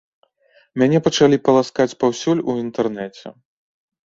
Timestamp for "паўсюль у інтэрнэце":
2.01-3.27